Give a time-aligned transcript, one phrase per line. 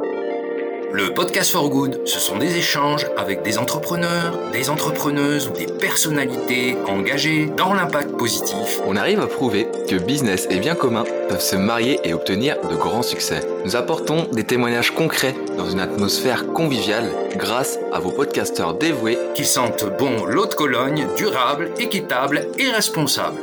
[0.00, 5.66] Le podcast for good, ce sont des échanges avec des entrepreneurs, des entrepreneuses ou des
[5.66, 8.80] personnalités engagées dans l'impact positif.
[8.86, 12.74] On arrive à prouver que business et bien commun peuvent se marier et obtenir de
[12.74, 13.46] grands succès.
[13.64, 19.44] Nous apportons des témoignages concrets dans une atmosphère conviviale grâce à vos podcasteurs dévoués qui
[19.44, 23.38] sentent bon l'eau de Cologne, durable, équitable et responsable.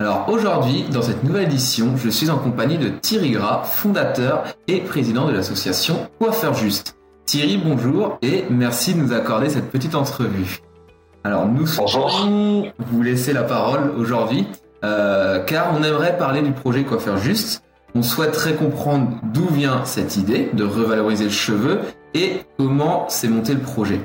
[0.00, 4.80] Alors aujourd'hui, dans cette nouvelle édition, je suis en compagnie de Thierry Gras, fondateur et
[4.80, 6.96] président de l'association Coiffeur Juste.
[7.26, 10.60] Thierry, bonjour et merci de nous accorder cette petite entrevue.
[11.22, 14.46] Alors nous souhaitons vous laisser la parole aujourd'hui
[14.84, 17.62] euh, car on aimerait parler du projet Coiffeur Juste.
[17.94, 21.80] On souhaiterait comprendre d'où vient cette idée de revaloriser le cheveu
[22.14, 24.00] et comment s'est monté le projet.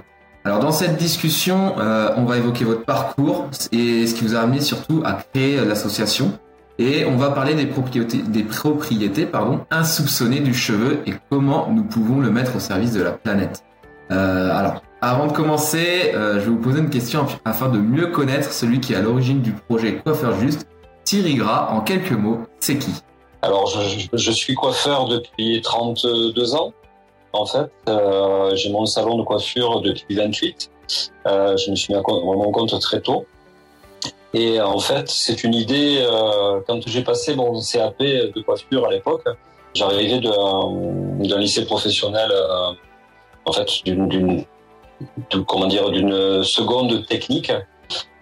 [0.45, 4.39] Alors dans cette discussion, euh, on va évoquer votre parcours et ce qui vous a
[4.39, 6.39] amené surtout à créer l'association.
[6.77, 11.83] Et on va parler des propriétés, des propriétés pardon, insoupçonnées du cheveu et comment nous
[11.83, 13.65] pouvons le mettre au service de la planète.
[14.11, 18.07] Euh, alors, avant de commencer, euh, je vais vous poser une question afin de mieux
[18.07, 20.67] connaître celui qui est à l'origine du projet Coiffeur Juste.
[21.03, 22.91] Thierry Gras, en quelques mots, c'est qui?
[23.41, 26.73] Alors, je, je, suis coiffeur depuis 32 ans.
[27.33, 30.71] En fait, euh, j'ai mon salon de coiffure depuis 28.
[31.27, 33.25] Euh, je me suis mis à mon compte très tôt.
[34.33, 38.91] Et en fait, c'est une idée, euh, quand j'ai passé mon CAP de coiffure à
[38.91, 39.27] l'époque,
[39.73, 42.71] j'arrivais d'un lycée professionnel, euh,
[43.45, 44.45] en fait, d'une, d'une
[46.43, 47.51] seconde technique.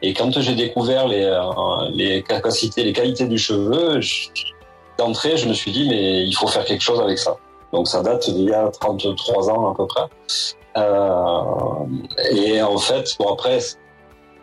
[0.01, 3.99] Et quand j'ai découvert euh, les capacités, les qualités du cheveu,
[4.97, 7.35] d'entrée, je me suis dit, mais il faut faire quelque chose avec ça.
[7.73, 10.05] Donc ça date d'il y a 33 ans à peu près.
[10.77, 11.41] Euh,
[12.31, 13.59] et en fait, bon après,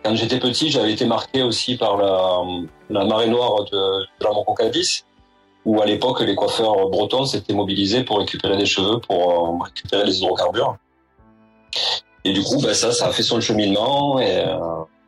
[0.05, 5.05] quand j'étais petit, j'avais été marqué aussi par la, marée noire de, de la Moncocadis,
[5.64, 10.05] où à l'époque les coiffeurs bretons s'étaient mobilisés pour récupérer des cheveux, pour euh, récupérer
[10.05, 10.77] les hydrocarbures.
[12.25, 14.58] Et du coup, ben ça, ça a fait son cheminement et, euh,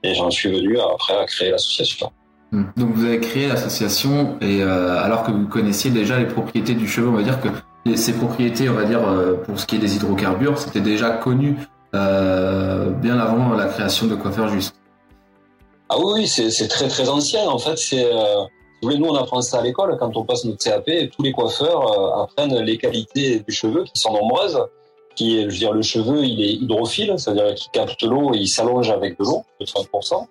[0.02, 2.12] et j'en suis venu après à créer l'association.
[2.52, 2.64] Hmm.
[2.76, 7.08] Donc vous avez créé l'association et alors que vous connaissiez déjà les propriétés du cheveu,
[7.08, 7.48] on va dire que
[7.94, 11.56] ces propriétés, on va dire, euh, pour ce qui est des hydrocarbures, c'était déjà connu
[11.94, 14.74] euh, bien avant la création de Coiffeur Juste.
[15.88, 17.48] Ah oui, c'est très très ancien.
[17.48, 18.42] En fait, c'est euh,
[18.82, 20.90] nous on apprend ça à l'école quand on passe notre CAP.
[21.14, 24.58] Tous les coiffeurs apprennent les qualités du cheveu qui sont nombreuses.
[25.14, 28.48] Qui, je veux dire, le cheveu, il est hydrophile, c'est-à-dire qu'il capte l'eau et il
[28.48, 30.26] s'allonge avec de l'eau de 30%.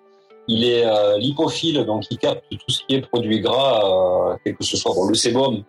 [0.46, 0.84] Il est
[1.18, 5.14] lipophile, donc il capte tout ce qui est produit gras, quel que ce soit le
[5.14, 5.64] sébum,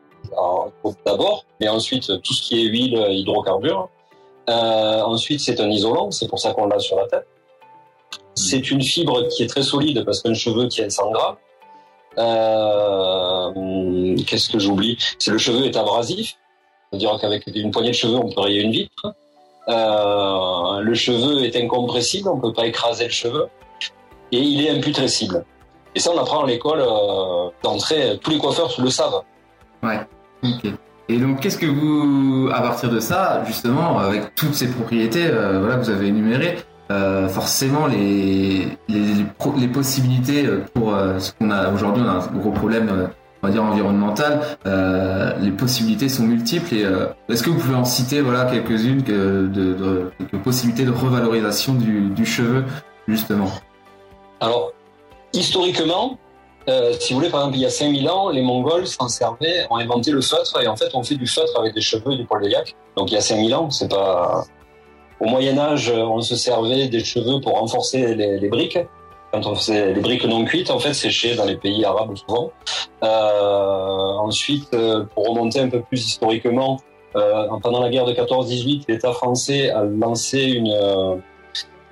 [1.06, 3.90] d'abord, mais ensuite tout ce qui est huile, hydrocarbures.
[4.50, 7.28] Euh, ensuite, c'est un isolant, c'est pour ça qu'on l'a sur la tête.
[8.36, 11.36] C'est une fibre qui est très solide parce qu'un cheveu tient 100 grammes.
[12.18, 14.98] Euh, Qu'est-ce que j'oublie?
[15.20, 16.38] C'est le cheveu est abrasif,
[16.90, 19.14] c'est-à-dire qu'avec une poignée de cheveux, on peut rayer une vitre.
[19.70, 23.48] Euh, le cheveu est incompressible, on peut pas écraser le cheveu,
[24.32, 25.44] et il est imputrescible.
[25.94, 28.18] Et ça, on apprend à l'école euh, d'entrée.
[28.22, 29.24] Tous les coiffeurs le savent.
[29.84, 30.00] Ouais.
[31.10, 35.60] Et donc, qu'est-ce que vous, à partir de ça, justement, avec toutes ces propriétés, euh,
[35.60, 36.58] voilà, que vous avez énumérées,
[36.92, 42.52] euh, forcément, les, les, possibilités pour euh, ce qu'on a aujourd'hui, on a un gros
[42.52, 43.10] problème,
[43.42, 44.42] on va dire environnemental.
[44.66, 46.74] Les possibilités sont multiples.
[46.76, 46.86] Et
[47.30, 52.66] est-ce que vous pouvez en citer, voilà, quelques-unes de, quelques possibilités de revalorisation du cheveu,
[53.08, 53.52] justement?
[54.42, 54.74] Alors,
[55.34, 56.20] historiquement,
[56.70, 59.66] euh, si vous voulez, par exemple, il y a 5000 ans, les Mongols s'en servaient,
[59.70, 62.18] ont inventé le feutre, et en fait, on fait du feutre avec des cheveux et
[62.18, 62.76] du poil de yak.
[62.98, 64.44] Donc, il y a 5000 ans, c'est pas...
[65.20, 68.78] Au Moyen-Âge, on se servait des cheveux pour renforcer les, briques.
[69.32, 72.52] Quand on faisait les briques non cuites, en fait, séchées dans les pays arabes souvent.
[73.04, 76.80] Euh, ensuite, euh, pour remonter un peu plus historiquement,
[77.64, 80.72] pendant la guerre de 14-18, l'État français a lancé une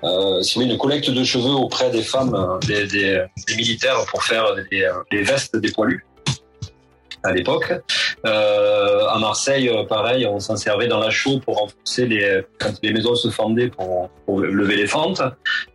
[0.05, 4.93] euh, une collecte de cheveux auprès des femmes, euh, des, militaires pour faire des, euh,
[5.11, 6.05] des, vestes des poilus
[7.23, 7.73] à l'époque.
[8.25, 12.93] Euh, à Marseille, pareil, on s'en servait dans la chaux pour renforcer les quand les
[12.93, 15.23] maisons se fendaient pour, lever les fentes.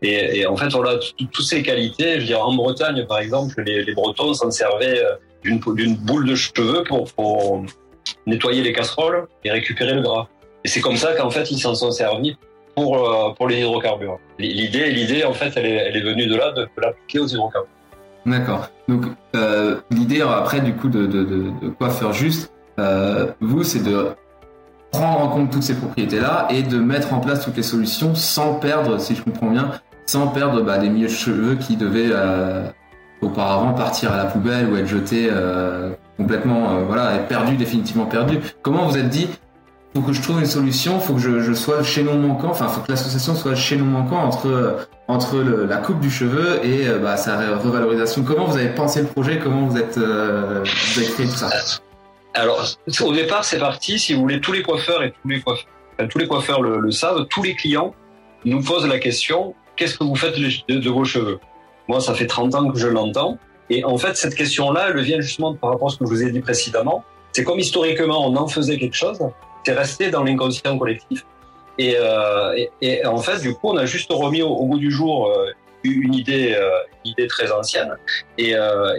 [0.03, 2.21] Et, en fait, voilà, toutes ces qualités.
[2.21, 5.03] Je en Bretagne, par exemple, les, Bretons s'en servaient
[5.43, 7.65] d'une boule de cheveux pour
[8.27, 10.29] nettoyer les casseroles et récupérer le gras.
[10.65, 12.37] Et c'est comme ça qu'en fait, ils s'en sont servis
[12.75, 14.19] pour, euh, pour les hydrocarbures.
[14.39, 17.71] L'idée, l'idée en fait, elle est, venue de là, de, l'appliquer aux hydrocarbures.
[18.27, 18.69] D'accord.
[18.89, 24.09] Donc euh, l'idée après du coup de, de, quoi faire juste, euh, vous, c'est de
[24.93, 28.55] prendre en compte toutes ces propriétés-là et de mettre en place toutes les solutions sans
[28.55, 29.71] perdre, si je comprends bien,
[30.07, 32.13] sans perdre bah, des milieux de cheveux qui devaient
[33.23, 35.31] auparavant partir à la poubelle ou être jetés
[36.17, 38.41] complètement, voilà, être perdus, définitivement perdus.
[38.63, 39.29] Comment vous êtes dit
[39.95, 42.81] faut que je trouve une solution, faut que je, sois le chaînon manquant, enfin faut
[42.81, 47.17] que l'association soit le chaînon manquant entre entre la coupe du cheveu et euh, bah,
[47.17, 48.23] sa revalorisation.
[48.23, 49.41] Comment vous avez pensé le projet?
[49.41, 50.63] Comment vous êtes euh,
[50.97, 51.51] avez créé tout ça?
[52.35, 52.65] Alors
[53.01, 55.67] au départ c'est parti, si vous voulez, tous les coiffeurs et tous les coiffeurs,
[56.09, 57.93] tous les coiffeurs le, savent, tous les clients
[58.45, 61.41] nous posent la question qu'est-ce que vous faites de, de vos cheveux?
[61.89, 63.39] Moi ça fait 30 ans que je l'entends
[63.69, 66.23] et en fait cette question-là elle vient justement par rapport à ce que je vous
[66.23, 67.03] ai dit précédemment.
[67.33, 69.19] C'est comme historiquement on en faisait quelque chose
[69.65, 71.25] c'est resté dans l'inconscient collectif.
[71.79, 74.91] Et, euh, et, en fait, du coup, on a juste remis au, au goût du
[74.91, 75.47] jour euh,
[75.83, 76.71] une idée, euh,
[77.05, 77.97] idée très ancienne.
[78.37, 78.55] Et,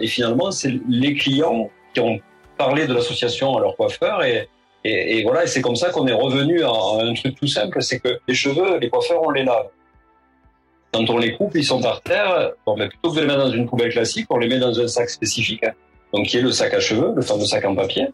[0.08, 2.18] finalement, c'est les clients qui ont
[2.58, 4.24] parlé de l'association à leur coiffeur.
[4.24, 4.48] Et,
[4.84, 8.34] et c'est comme ça qu'on est revenu à, un truc tout simple, c'est que les
[8.34, 9.68] cheveux, les coiffeurs, on les lave.
[10.92, 12.50] Quand on les coupe, ils sont par terre.
[12.66, 14.78] Bon, mais plutôt que de les mettre dans une poubelle classique, on les met dans
[14.78, 15.64] un sac spécifique,
[16.12, 18.08] donc qui est le sac à cheveux, le fameux sac en papier.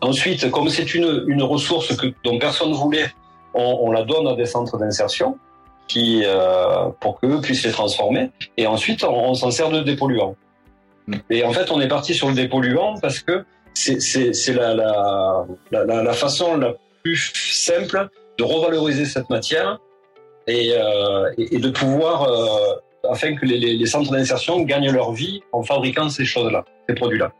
[0.00, 3.06] Ensuite, comme c'est une, une ressource que, dont personne ne voulait,
[3.54, 5.38] on, on, la donne à des centres d'insertion
[5.88, 8.30] qui, euh, pour qu'eux puissent les transformer.
[8.56, 10.36] Et ensuite, on, on s'en sert de dépolluant.
[11.30, 13.44] Et en fait, on est parti sur le dépolluant parce que
[13.74, 18.08] c'est la, la, la, la, façon la plus simple
[18.38, 19.78] de revaloriser cette matière
[20.46, 24.90] et, euh, et, et de pouvoir, euh, afin que les, les, les centres d'insertion gagnent
[24.90, 27.32] leur vie en fabriquant ces choses-là, ces produits-là.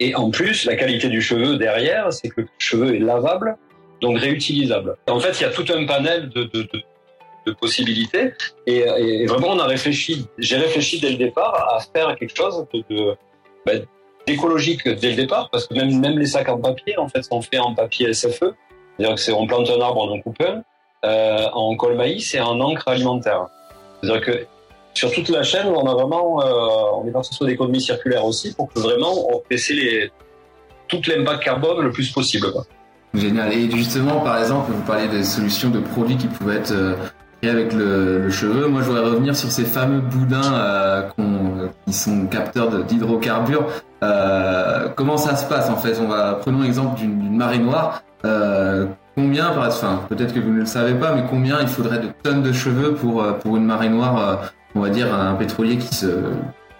[0.00, 3.56] Et en plus, la qualité du cheveu derrière, c'est que le cheveu est lavable,
[4.00, 4.96] donc réutilisable.
[5.08, 6.68] En fait, il y a tout un panel de,
[7.60, 8.34] possibilités.
[8.66, 13.16] Et, vraiment, on a réfléchi, j'ai réfléchi dès le départ à faire quelque chose de,
[13.64, 13.86] ben,
[14.26, 17.40] d'écologique dès le départ, parce que même, même les sacs en papier, en fait, sont
[17.40, 18.52] faits en papier SFE.
[18.98, 20.62] C'est-à-dire que c'est, on plante un arbre, on en coupe un,
[21.04, 23.46] euh, en col maïs et en encre alimentaire.
[24.02, 24.46] C'est-à-dire que
[24.94, 28.24] sur toute la chaîne, on a vraiment, euh, on est parti sur des économies circulaires
[28.24, 30.10] aussi pour vraiment on baisse les,
[30.88, 32.48] tout l'impact carbone le plus possible.
[33.14, 33.52] Génial.
[33.52, 36.94] Et justement, par exemple, vous parlez des solutions de produits qui pouvaient être euh,
[37.40, 38.66] créés avec le, cheveu.
[38.66, 41.08] Moi, je voudrais revenir sur ces fameux boudins euh,
[41.86, 43.66] qui sont capteurs d'hydrocarbures.
[44.96, 45.98] Comment ça se passe en fait?
[46.00, 48.02] On va prenons l'exemple d'une marée noire.
[49.14, 52.42] Combien, enfin, peut-être que vous ne le savez pas, mais combien il faudrait de tonnes
[52.42, 56.32] de cheveux pour pour une marée noire on va dire un pétrolier qui se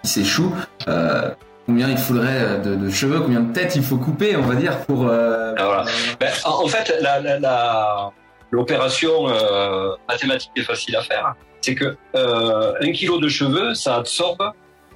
[0.03, 0.53] qui s'échoue
[0.87, 1.29] euh,
[1.65, 4.79] combien il faudrait de, de, cheveux combien de têtes il faut couper on va dire
[4.85, 5.85] pour euh, voilà.
[6.19, 8.11] ben, en, fait la, la, la
[8.51, 11.35] l'opération euh, mathématique est facile à faire.
[11.61, 14.51] C'est que un kilo de cheveux ça absorbe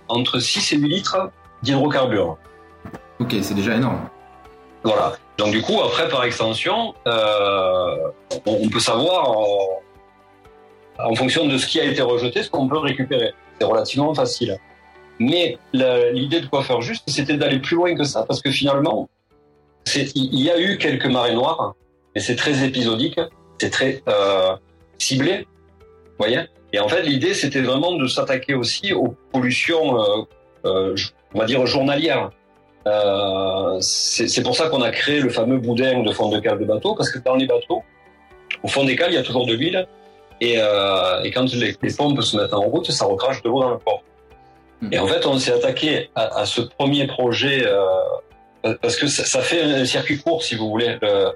[0.08, 1.30] entre 6 et 8 litres
[1.62, 2.38] d'hydrocarbures.
[3.20, 4.00] Ok c'est déjà énorme.
[4.84, 5.14] Voilà.
[5.38, 8.14] Donc du coup après par extension on,
[8.46, 9.28] on peut savoir
[11.00, 13.34] en fonction de ce qui a été rejeté, ce qu'on peut récupérer.
[13.60, 14.58] C'est relativement facile.
[15.20, 19.10] Mais l'idée de coiffeur juste, c'était d'aller plus loin que ça, parce que finalement,
[19.96, 21.76] il y a eu quelques marées noires,
[22.16, 23.20] mais c'est très épisodique,
[23.60, 24.56] c'est très euh,
[24.98, 25.48] ciblé,
[26.18, 26.42] voyez.
[26.74, 30.22] Et en fait, l'idée, c'était vraiment de s'attaquer aussi aux pollutions, euh,
[30.66, 30.96] euh,
[31.34, 32.32] on va dire journalières.
[33.80, 36.96] C'est pour ça qu'on a créé le fameux boudin de fond de cale de bateau,
[36.96, 37.84] parce que dans les bateaux,
[38.64, 39.88] au fond des cales, il y a toujours de l'huile,
[40.42, 43.62] et, euh, et quand les, les, pompes se mettent en route, ça recrache de l'eau
[43.62, 44.04] dans le port.
[44.82, 44.94] Mmh.
[44.94, 49.26] Et en fait, on s'est attaqué à, à, ce premier projet euh, parce que ça,
[49.26, 50.98] ça, fait un circuit court, si vous voulez.
[51.04, 51.32] Euh,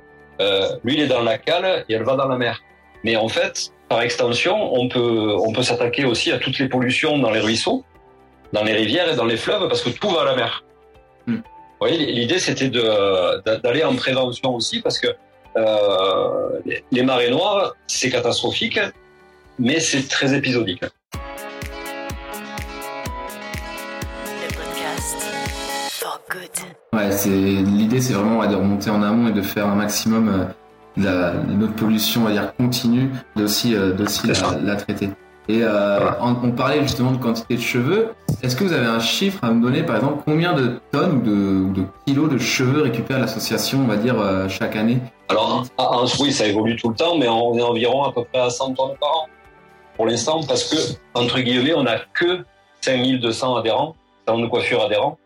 [0.84, 2.62] L'huile est dans la cale et elle va dans la mer.
[3.04, 7.18] Mais en fait, par extension, on peut, on peut s'attaquer aussi à toutes les pollutions
[7.18, 7.84] dans les ruisseaux,
[8.54, 10.64] dans les rivières et dans les fleuves, parce que tout va à la mer.
[11.26, 11.36] Mmh.
[11.36, 11.42] Vous
[11.88, 15.08] voyez, l'idée c'était d'aller en prévention aussi, parce que
[15.58, 16.60] euh,
[16.92, 18.80] les marées noires, c'est catastrophique,
[19.60, 20.84] mais c'est très épisodique.
[26.94, 30.46] Ouais, c'est l'idée, c'est vraiment de remonter en amont et de faire un maximum euh,
[30.98, 33.94] la, notre pollution, on va dire continue, d'aussi euh,
[34.26, 35.10] la, la, traiter.
[35.48, 36.18] Et euh, voilà.
[36.22, 38.10] on, on, parlait justement de quantité de cheveux.
[38.44, 41.74] Est-ce que vous avez un chiffre à me donner, par exemple, combien de tonnes ou
[41.74, 45.00] de, kilos de cheveux récupère l'association, on va dire, euh, chaque année?
[45.30, 48.40] Alors, ah, oui, ça évolue tout le temps, mais on est environ à peu près
[48.40, 49.28] à 100 tonnes par an
[49.98, 50.78] pour l'instant, parce que,
[51.16, 52.46] entre guillemets, on n'a que
[52.82, 55.18] 5200 adhérents, salons de coiffure adhérents,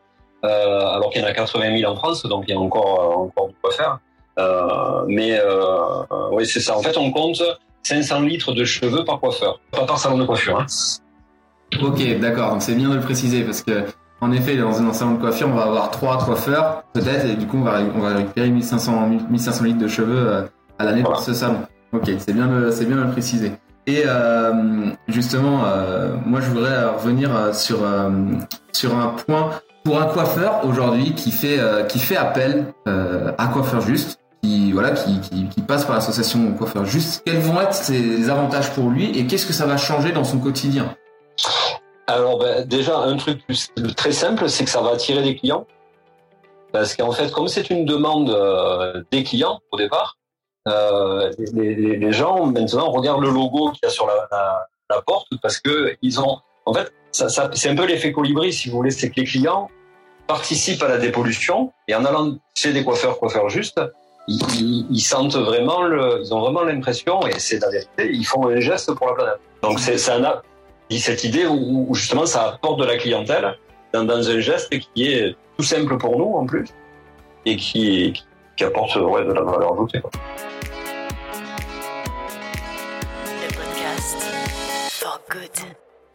[0.46, 3.18] euh, alors qu'il y en a 80 000 en France, donc il y a encore,
[3.18, 4.00] encore de quoi faire.
[4.40, 6.78] Euh, mais euh, oui, c'est ça.
[6.78, 7.44] En fait, on compte
[7.84, 10.58] 500 litres de cheveux par coiffeur, pas par salon de coiffure.
[10.58, 10.66] Hein.
[11.82, 12.52] Ok, d'accord.
[12.52, 13.86] Donc c'est bien de le préciser parce que
[14.24, 17.48] en effet, dans un salon de coiffure, on va avoir trois coiffeurs peut-être et du
[17.48, 20.42] coup on va on va récupérer 1500 1500 litres de cheveux euh,
[20.78, 21.16] à l'année voilà.
[21.16, 21.58] pour ce salon.
[21.92, 23.52] Ok, c'est bien de c'est bien de le préciser.
[23.88, 27.80] Et euh, justement, euh, moi je voudrais revenir sur
[28.72, 29.50] sur un point
[29.84, 31.60] pour un coiffeur aujourd'hui qui fait
[31.90, 36.86] qui fait appel à coiffeur juste qui voilà qui, qui, qui passe par l'association coiffeur
[36.86, 40.24] juste quels vont être ses avantages pour lui et qu'est-ce que ça va changer dans
[40.24, 40.96] son quotidien?
[42.12, 43.42] Alors ben, déjà un truc
[43.96, 45.66] très simple, c'est que ça va attirer des clients
[46.74, 50.18] parce qu'en fait comme c'est une demande euh, des clients au départ,
[50.68, 55.96] euh, les, gens maintenant regardent le logo qu'il y a sur la, porte parce que
[56.02, 59.26] ils ont en fait c'est un peu l'effet colibri si vous voulez, c'est que les
[59.26, 59.70] clients
[60.28, 63.80] participent à la dépollution et en allant chez des coiffeurs coiffeurs justes
[64.28, 68.94] ils, sentent vraiment ils ont vraiment l'impression, et c'est la vérité, ils font un geste
[68.94, 69.40] pour la planète.
[69.64, 70.42] Donc c'est, c'est un,
[71.00, 73.58] cette idée où, où, justement ça apporte de la clientèle
[73.94, 76.68] dans, dans, un geste qui est tout simple pour nous en plus
[77.46, 78.14] et qui,
[78.56, 80.02] qui apporte ouais, de la valeur ajoutée.
[80.02, 80.12] Quoi.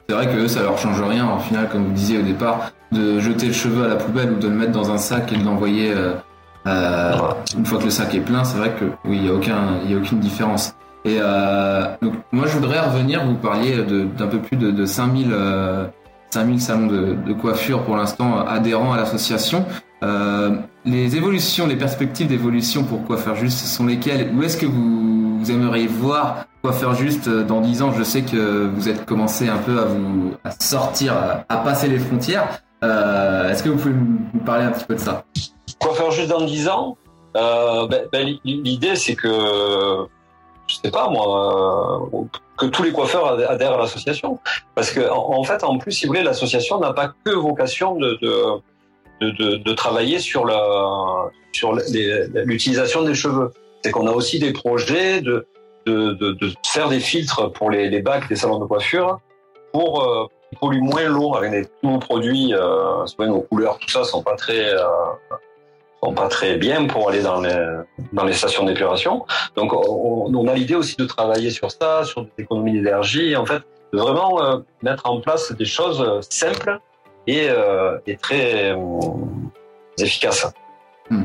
[0.09, 2.71] C'est vrai que eux, ça leur change rien, en final, comme vous disiez au départ,
[2.92, 5.37] de jeter le cheveu à la poubelle ou de le mettre dans un sac et
[5.37, 6.14] de l'envoyer euh,
[6.66, 7.12] euh,
[7.56, 9.80] une fois que le sac est plein, c'est vrai que oui, il y a aucun,
[9.85, 10.75] il y a aucune différence.
[11.06, 13.25] Et euh, donc moi, je voudrais revenir.
[13.25, 15.86] Vous parliez d'un peu plus de, de 5000 euh,
[16.30, 19.64] 5000 salons de, coiffure pour l'instant adhérents à l'association.
[20.02, 24.32] Euh, les évolutions, les perspectives d'évolution pour Coiffeur Juste sont lesquelles?
[24.36, 27.92] Où est-ce que vous, aimeriez voir Coiffeur Juste dans 10 ans?
[27.92, 31.14] Je sais que vous êtes commencé un peu à vous sortir,
[31.48, 32.60] à, passer les frontières.
[32.84, 35.25] Euh, est-ce que vous pouvez nous parler un petit peu de ça?
[35.80, 36.96] Coiffeur Juste dans 10 ans
[37.36, 40.06] euh, ben, ben, L'idée, c'est que,
[40.66, 42.25] je sais pas moi, euh,
[42.58, 44.38] que tous les coiffeurs adhèrent à l'association.
[44.75, 48.18] Parce que en, fait, en plus, si vous voulez, l'association n'a pas que vocation de,
[49.20, 51.75] de, de, travailler sur la sur
[52.44, 53.52] l'utilisation des cheveux.
[53.82, 55.46] C'est qu'on a aussi des projets de,
[55.87, 59.20] de, faire des filtres pour les, les bacs des salons de coiffure
[59.73, 60.26] pour euh,
[60.61, 64.70] polluer moins l'eau avec des, nos produits, euh, nos couleurs, tout ça sont pas très
[64.75, 64.85] euh,
[66.00, 67.56] pas très bien pour aller dans les
[68.12, 69.26] dans les stations d'épuration.
[69.56, 73.62] Donc on, a l'idée aussi de travailler sur ça, sur des économies d'énergie, en fait,
[73.92, 76.78] de vraiment euh, mettre en place des choses simples
[77.26, 78.76] et, euh, et très euh,
[79.98, 80.46] efficaces.
[81.10, 81.24] Hmm.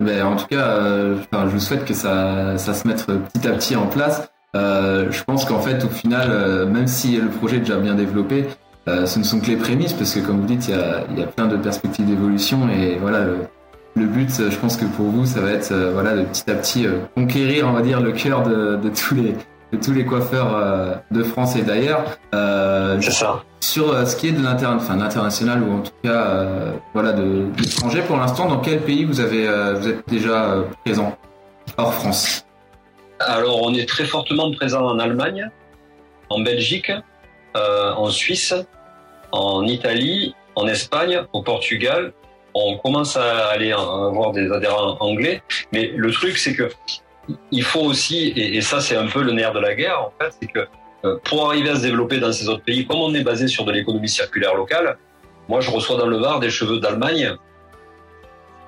[0.00, 3.52] Ben, en tout cas, euh, je vous souhaite que ça, ça se mette petit à
[3.52, 4.28] petit en place.
[4.54, 7.94] Euh, je pense qu'en fait, au final, euh, même si le projet est déjà bien
[7.94, 8.46] développé,
[8.88, 11.04] euh, ce ne sont que les prémices, parce que comme vous dites, il y a,
[11.16, 13.24] y a plein de perspectives d'évolution et voilà,
[13.94, 16.86] le, but, je pense que pour vous, ça va être voilà, de petit à petit
[17.14, 19.34] conquérir, on va dire, le cœur de, de tous les
[19.72, 22.04] de tous les coiffeurs de France et d'ailleurs.
[22.32, 27.12] C'est ça sur euh, ce qui est de l'international ou en tout cas euh, voilà
[27.12, 31.16] de, l'étranger pour l'instant dans quel pays vous avez euh, vous êtes déjà euh, présent
[31.78, 32.46] hors France?
[33.20, 35.48] Alors on est très fortement présent en Allemagne
[36.28, 36.92] en Belgique
[37.56, 38.54] euh, en Suisse
[39.32, 42.12] en Italie en Espagne au Portugal
[42.54, 45.42] on commence à aller avoir des adhérents anglais
[45.72, 46.70] mais le truc c'est que
[47.50, 50.32] il faut aussi et, ça c'est un peu le nerf de la guerre en fait
[50.40, 50.66] c'est que
[51.24, 53.72] pour arriver à se développer dans ces autres pays, comme on est basé sur de
[53.72, 54.96] l'économie circulaire locale,
[55.48, 57.36] moi je reçois dans le Var des cheveux d'Allemagne,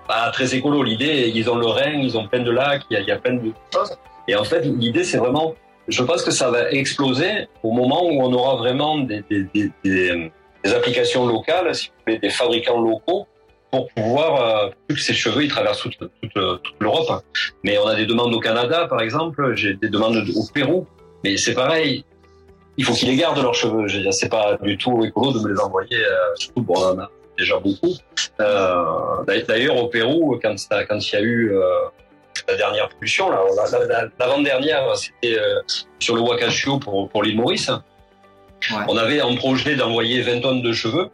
[0.07, 0.83] pas très écolo.
[0.83, 3.52] L'idée, ils ont le Rhin, ils ont plein de lacs, il y a, plein de
[3.73, 3.97] choses.
[4.28, 5.55] Et en fait, l'idée, c'est vraiment,
[5.88, 9.25] je pense que ça va exploser au moment où on aura vraiment des,
[10.64, 11.73] applications locales,
[12.07, 13.26] des fabricants locaux
[13.70, 17.23] pour pouvoir, euh, plus que ces cheveux, ils traversent toute, toute, toute l'Europe.
[17.64, 20.87] Mais on a des demandes au Canada, par exemple, j'ai des demandes au Pérou.
[21.25, 22.04] Mais c'est pareil,
[22.76, 23.88] il faut qu'ils les gardent leurs cheveux.
[23.88, 25.99] Je c'est pas du tout écolo de me les envoyer.
[25.99, 27.94] Euh, surtout bon, on en a déjà beaucoup.
[28.40, 28.85] Euh,
[29.49, 31.62] D'ailleurs, au Pérou, quand quand il y a eu euh,
[32.49, 33.30] la dernière pollution,
[34.18, 35.61] l'avant-dernière, c'était euh,
[35.99, 37.68] sur le Wakashio pour pour l'île Maurice.
[37.68, 38.76] Ouais.
[38.88, 41.08] On avait un projet d'envoyer 20 tonnes de cheveux.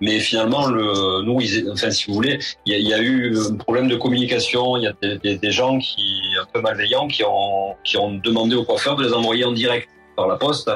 [0.00, 1.38] Mais finalement, le, nous,
[1.72, 4.76] enfin, si vous voulez, il y, a, eu un problème de communication.
[4.76, 7.76] Il y a des, gens qui, un peu malveillants, qui ont,
[8.22, 10.70] demandé aux coiffeurs de les envoyer en direct par la poste.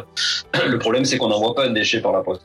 [0.67, 2.43] Le problème, c'est qu'on n'envoie pas un déchet par la poste.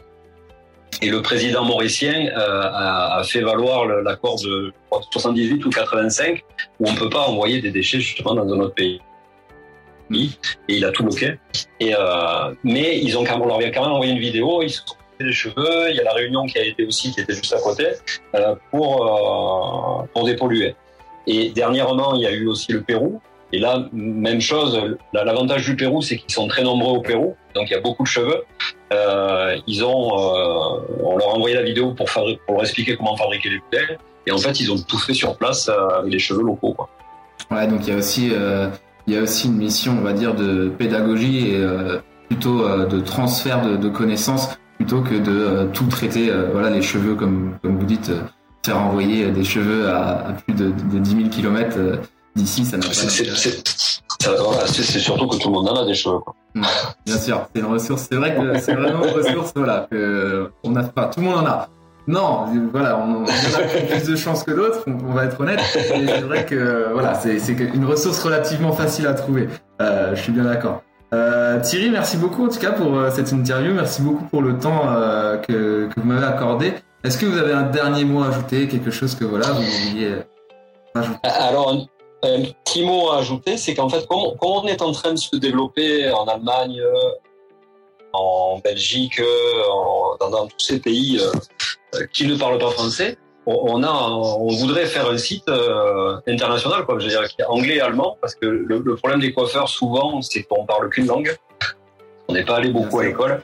[1.02, 4.74] Et le président mauricien euh, a, fait valoir l'accord de
[5.12, 6.44] 78 ou 85
[6.80, 9.00] où on ne peut pas envoyer des déchets justement dans un autre pays.
[10.14, 10.30] Et
[10.70, 11.38] il a tout bloqué.
[11.82, 14.62] Euh, mais ils ont on leur a quand même envoyé une vidéo.
[15.24, 15.90] Les cheveux.
[15.90, 17.88] Il y a la réunion qui a été aussi qui était juste à côté
[18.36, 20.76] euh, pour euh, pour dépolluer.
[21.26, 23.20] Et dernièrement, il y a eu aussi le Pérou
[23.54, 24.78] et là, même chose,
[25.14, 28.04] l'avantage du Pérou, c'est qu'ils sont très nombreux au Pérou, donc il y a beaucoup
[28.04, 28.44] de cheveux.
[28.92, 30.12] Euh, ils ont,
[31.02, 34.32] on leur a envoyé la vidéo pour, pour leur expliquer comment fabriquer les modèles, et
[34.32, 36.76] en fait, ils ont tout fait sur place avec les cheveux locaux.
[37.50, 38.34] Ouais, donc il y a aussi,
[39.08, 41.62] il y a aussi une mission, on va dire, de pédagogie et
[42.28, 46.32] plutôt de transfert de, connaissances plutôt que de tout traiter.
[46.52, 48.12] voilà, les cheveux, comme, comme vous dites,
[48.66, 51.78] faire envoyer des cheveux à, à plus de, de 10 000 kilomètres
[52.38, 53.26] d'ici, ça n'a pas C'est
[55.00, 56.18] surtout que tout le monde en a des cheveux.
[56.20, 56.34] Quoi.
[57.06, 58.08] Bien sûr, c'est une ressource.
[58.10, 61.08] C'est vrai que c'est vraiment une ressource, voilà, que on a pas.
[61.08, 61.68] Tout le monde en a.
[62.08, 65.60] Non, voilà, on, a plus de chance que d'autres, on, va être honnête.
[65.62, 69.50] c'est vrai que voilà, c'est une ressource relativement facile à trouver.
[69.82, 70.84] Euh, je suis bien d'accord.
[71.14, 73.74] Euh, Thierry, merci beaucoup en tout cas pour euh, cette interview.
[73.74, 74.82] Merci beaucoup pour le temps
[75.48, 76.74] que, que, vous m'avez accordé.
[77.04, 80.16] Est-ce que vous avez un dernier mot à ajouter, quelque chose que voilà vous vouliez
[80.96, 81.72] ajouter Alors,
[82.24, 85.36] un petit mot à ajouter, c'est qu'en fait, comme, on est en train de se
[85.36, 86.82] développer en Allemagne,
[88.14, 89.22] en Belgique,
[90.20, 91.20] dans, tous ces pays
[91.96, 96.86] euh, qui ne parlent pas français, on, a, on voudrait faire un site euh, international,
[96.86, 97.00] quoi.
[97.00, 100.22] Je veux dire, qui est anglais et allemand, parce que le, problème des coiffeurs, souvent,
[100.22, 101.34] c'est qu'on parle qu'une langue.
[102.28, 103.42] On n'est pas allé beaucoup à l'école.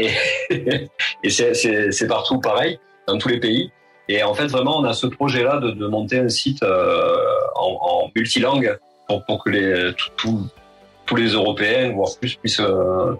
[0.00, 0.10] Et,
[1.22, 3.70] et c'est partout pareil, dans tous les pays.
[4.08, 7.16] Et en fait, vraiment, on a ce projet-là de, de, monter un site euh,
[7.54, 12.60] en, en, multilangue pour, pour que les, tous les Européens, voire plus, puissent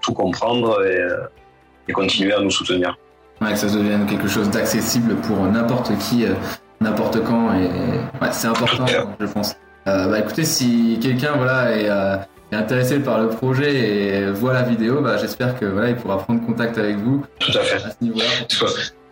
[0.03, 1.07] tout comprendre et,
[1.89, 2.99] et continuer à nous soutenir
[3.41, 6.35] que ça devienne quelque chose d'accessible pour n'importe qui, euh,
[6.81, 7.55] n'importe quand.
[7.55, 7.69] Et,
[8.33, 8.87] c'est important,
[9.21, 9.57] je pense.
[9.87, 12.17] Euh, bah, écoutez, si quelqu'un voilà euh,
[12.53, 16.19] est, intéressé par le projet et voit la vidéo, bah, j'espère que voilà il pourra
[16.19, 17.25] prendre contact avec vous.
[17.39, 17.83] Tout à fait.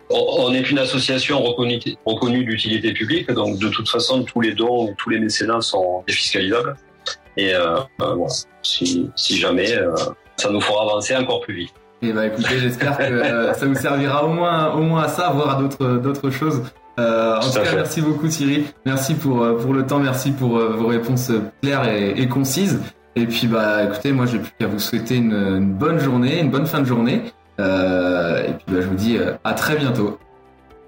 [0.09, 4.93] On est une association reconnue, reconnue d'utilité publique, donc de toute façon, tous les dons,
[4.97, 6.75] tous les mécénats sont défiscalisables.
[7.35, 7.53] Et
[8.61, 9.75] si, si, jamais,
[10.35, 11.73] ça nous fera avancer encore plus vite.
[12.03, 15.29] Et bah écoutez, j'espère que euh, ça vous servira au moins, au moins à ça,
[15.29, 16.61] voire à d'autres, d'autres choses.
[16.99, 18.65] Euh, en tout, cas, merci beaucoup Thierry.
[18.85, 21.31] Merci pour, euh, pour le temps, merci pour vos réponses
[21.61, 22.81] claires et, concises.
[23.15, 26.65] Et puis bah écoutez, moi j'ai plus qu'à vous souhaiter une, bonne journée, une bonne
[26.65, 27.21] fin de journée.
[27.57, 30.19] et puis bah, je vous dis à très bientôt.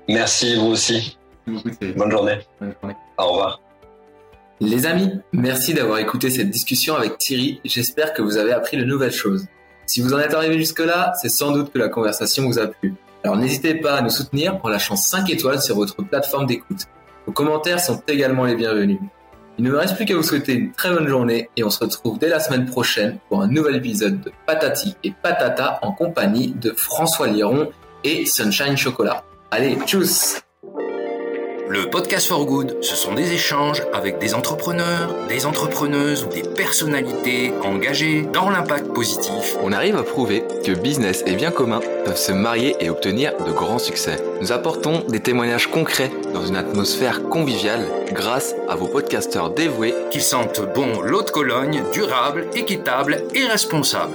[0.09, 1.17] Merci vous aussi.
[1.47, 2.39] Beaucoup, bonne journée.
[2.59, 2.95] Bonne journée.
[3.17, 3.61] Au revoir.
[4.59, 7.61] Les amis, merci d'avoir écouté cette discussion avec Thierry.
[7.63, 9.45] J'espère que vous avez appris de nouvelles choses.
[9.85, 12.95] Si vous en êtes arrivé jusque-là, c'est sans doute que la conversation vous a plu.
[13.23, 16.85] Alors n'hésitez pas à nous soutenir en lâchant 5 étoiles sur votre plateforme d'écoute.
[17.25, 18.99] Vos commentaires sont également les bienvenus.
[19.57, 21.79] Il ne me reste plus qu'à vous souhaiter une très bonne journée et on se
[21.79, 26.49] retrouve dès la semaine prochaine pour un nouvel épisode de Patati et Patata en compagnie
[26.49, 27.69] de François Liron
[28.03, 29.23] et Sunshine Chocolat.
[29.51, 30.44] Allez, tchuss
[31.67, 36.43] le podcast for good, ce sont des échanges avec des entrepreneurs, des entrepreneuses ou des
[36.43, 39.57] personnalités engagées dans l'impact positif.
[39.63, 43.51] On arrive à prouver que business et bien commun peuvent se marier et obtenir de
[43.51, 44.17] grands succès.
[44.41, 50.21] Nous apportons des témoignages concrets dans une atmosphère conviviale grâce à vos podcasteurs dévoués qui
[50.21, 54.13] sentent bon l'eau de Cologne, durable, équitable et responsable.